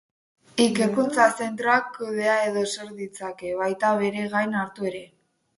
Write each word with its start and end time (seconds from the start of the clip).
Ikerkuntza 0.63 1.27
zentroak 1.41 1.91
kudea 1.99 2.39
edo 2.47 2.65
sor 2.73 2.89
ditzake, 3.03 3.55
baita 3.63 3.95
bere 4.03 4.29
gain 4.37 4.61
hartu 4.65 4.93
ere. 4.95 5.05